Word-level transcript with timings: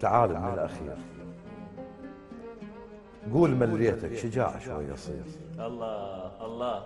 تعال 0.00 0.30
من 0.40 0.52
الأخير. 0.54 0.96
قول 3.32 3.50
مليتك 3.50 4.14
شجاع 4.14 4.58
شوي 4.58 4.84
يصير. 4.84 5.22
الله 5.58 6.30
الله. 6.46 6.82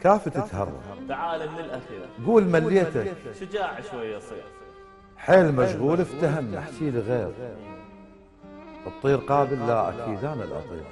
كافة 0.00 0.30
تتهرب. 0.30 0.80
تعال 1.08 1.50
من 1.50 1.58
الأخير. 1.58 2.08
قول 2.26 2.44
مليتك 2.44 3.14
شجاع 3.40 3.80
شوي 3.80 4.06
يصير. 4.06 4.44
حيل 5.16 5.54
مشغول 5.54 6.00
افتهم 6.00 6.54
احكي 6.54 6.90
لي 6.90 7.00
غير. 7.00 7.32
الطير 8.86 9.16
قابل 9.16 9.66
لا 9.66 9.88
أكيد 9.88 10.24
أنا 10.24 10.44
الاطير 10.44 10.84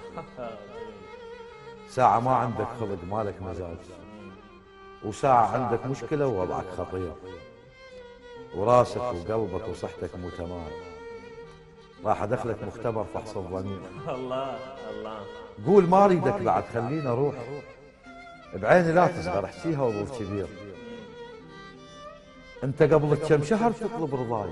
ساعة 1.89 2.21
ما 2.21 2.31
عندك 2.31 2.67
خلق 2.81 2.99
مالك 3.11 3.43
مزاج. 3.43 3.77
وساعة 5.05 5.47
عندك 5.47 5.87
مشكلة 5.87 6.27
ووضعك 6.27 6.67
خطير. 6.79 7.13
وراسك 8.55 9.01
وقلبك 9.01 9.69
وصحتك 9.69 10.17
مو 10.17 10.29
تمام 10.31 10.71
راح 12.05 12.23
أدخلك 12.23 12.57
مختبر 12.67 13.05
فحص 13.15 13.37
الضمير. 13.37 13.81
الله 14.09 14.59
الله. 14.91 15.21
قول 15.67 15.89
ما 15.89 16.05
أريدك 16.05 16.43
بعد 16.43 16.65
خليني 16.75 17.09
أروح 17.09 17.35
بعيني 18.55 18.93
لا 18.93 19.07
تصغر 19.07 19.45
احكيها 19.45 19.83
وظل 19.83 20.19
كبير. 20.19 20.47
أنت 22.65 22.83
قبل 22.83 23.15
كم 23.15 23.45
شهر 23.45 23.73
تطلب 23.73 24.15
رضاي؟ 24.15 24.51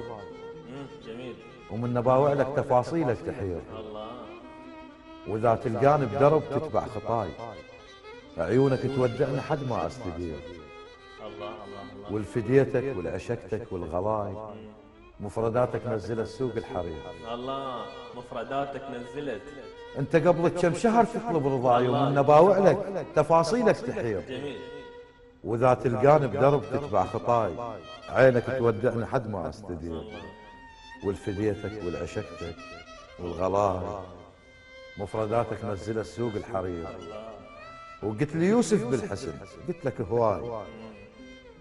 جميل. 1.06 1.34
ومن 1.70 1.94
نباوع 1.94 2.32
لك 2.32 2.46
تفاصيلك 2.56 3.18
تحير. 3.26 3.60
الله. 3.78 4.06
وإذا 5.28 5.54
تلقاني 5.54 6.06
بدرب 6.06 6.42
تتبع 6.50 6.86
خطاي. 6.86 7.28
عيونك 8.38 8.80
تودعني 8.82 9.40
حد 9.40 9.68
ما 9.68 9.86
أستدير. 9.86 10.36
والفديتك 12.10 12.94
والعشقتك 12.96 13.72
والغلاي 13.72 14.34
مفرداتك 15.20 15.86
نزلت 15.86 16.28
سوق 16.28 16.52
الحرير. 16.56 17.02
الله 17.32 17.84
مفرداتك 18.16 18.82
نزلت 18.90 19.42
انت 19.98 20.16
قبل 20.16 20.48
كم 20.48 20.74
شهر 20.74 21.04
تطلب 21.04 21.46
رضاي 21.46 21.88
ومن 21.88 22.14
نباوع 22.14 22.58
لك 22.58 23.06
تفاصيلك 23.14 23.76
تحير. 23.76 24.20
جميل. 24.20 24.58
وإذا 25.44 25.74
تلقاني 25.74 26.26
بدرب 26.26 26.62
تتبع 26.72 27.04
خطاي 27.04 27.52
عينك 28.08 28.44
تودعني 28.58 29.06
حد 29.06 29.30
ما 29.30 29.48
أستدير. 29.48 30.04
والفديتك 31.04 31.84
والعشقتك 31.84 32.56
والغلاي 33.18 33.80
مفرداتك 34.98 35.64
نزلت 35.64 36.06
سوق 36.06 36.32
الحرير. 36.34 36.86
وقلت 38.02 38.36
لي 38.36 38.46
يوسف 38.46 38.86
بالحسن 38.86 39.32
قلت 39.68 39.84
لك 39.84 40.00
هواي. 40.00 40.64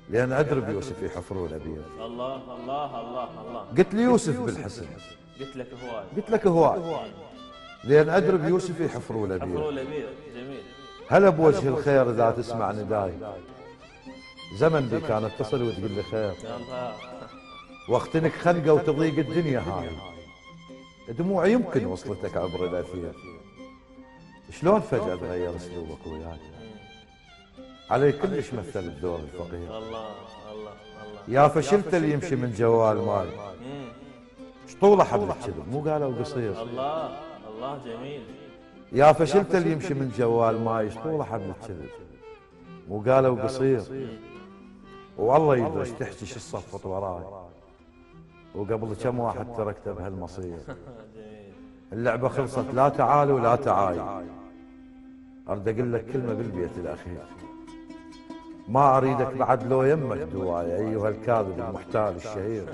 لأن 0.09 0.31
ادري 0.31 0.61
بيوسف 0.61 1.03
يحفرون 1.03 1.53
اله 1.53 1.65
بير 1.65 1.83
الله 1.99 2.35
الله 2.35 2.99
الله 3.01 3.41
الله. 3.41 3.61
قلت 3.77 3.93
لي 3.93 4.01
يوسف 4.01 4.39
بالحسن. 4.39 4.85
قلت 5.39 5.55
لك 5.55 5.67
هواي 5.83 6.03
قلت 6.15 6.29
لك 6.29 6.47
هواي 6.47 7.11
لأن 7.83 8.09
ادري 8.09 8.37
بيوسف 8.37 8.79
يحفرون 8.79 9.31
اله 9.31 9.42
بير 9.42 9.57
اله 9.57 9.75
بير. 9.75 10.09
جميل. 10.35 10.63
هلا 11.09 11.29
بوجه 11.29 11.67
الخير 11.67 12.09
إذا 12.09 12.31
تسمع 12.31 12.71
نداي؟ 12.71 13.13
زمن 14.57 14.89
بي 14.89 14.99
كان 15.01 15.25
اتصل 15.25 15.63
وتقول 15.63 15.91
لي 15.91 16.03
خير. 16.03 16.33
واختنك 17.89 18.31
خنقه 18.31 18.73
وتضيق 18.73 19.19
الدنيا 19.19 19.59
هاي. 19.59 19.89
دموعي 21.09 21.51
يمكن 21.51 21.85
وصلتك 21.85 22.37
عبر 22.37 22.65
الأثير. 22.65 23.13
شلون 24.51 24.79
فجأة 24.79 25.15
تغير 25.15 25.55
أسلوبك 25.55 26.07
وياي 26.07 26.39
علي 27.89 28.11
كلش 28.11 28.53
مثل 28.53 28.79
الدور 28.79 29.19
الفقير. 29.19 29.77
الله 29.77 29.77
الله 29.77 30.11
الله. 30.51 30.71
يا 31.27 31.47
فشلت 31.47 31.93
اللي 31.95 32.11
يمشي 32.11 32.35
من 32.35 32.51
جوال 32.57 32.97
ماي 32.97 33.27
مم. 33.27 33.87
شطوله 34.67 35.03
حبل 35.03 35.33
كذب 35.45 35.67
مو 35.71 35.79
قالوا 35.79 36.15
قصير. 36.19 36.61
الله 36.61 37.19
الله 37.49 37.77
جميل. 37.85 38.21
يا 38.91 39.11
فشلت 39.13 39.55
اللي 39.55 39.71
يمشي 39.71 39.93
من 39.93 40.11
جوال 40.17 40.63
ماي 40.63 40.91
شطوله 40.91 41.23
حبل 41.23 41.53
كذب 41.67 41.89
مو 42.89 43.03
قالوا 43.07 43.43
قصير. 43.43 43.81
والله 45.17 45.57
يدري 45.57 45.91
تحكي 45.99 46.25
شو 46.25 46.39
صفت 46.39 46.85
وراي 46.85 47.23
وقبل 48.55 48.95
كم 49.03 49.19
واحد 49.19 49.53
تركته 49.57 49.91
بهالمصير؟ 49.91 50.57
جميل. 51.15 51.53
اللعبة 51.93 52.29
خلصت 52.29 52.65
لا 52.73 52.89
تعال 52.89 53.31
ولا 53.31 53.55
تعاي 53.55 53.99
أريد 55.49 55.67
أقول 55.67 55.93
لك 55.93 56.05
كلمة 56.05 56.33
بالبيت 56.33 56.77
الأخير. 56.77 57.23
ما 58.67 58.97
أريدك 58.97 59.33
بعد 59.33 59.67
لو 59.67 59.83
يمك 59.83 60.17
دواي 60.17 60.75
أيها 60.75 61.09
الكاذب 61.09 61.59
المحتال 61.59 62.15
الشهير. 62.15 62.65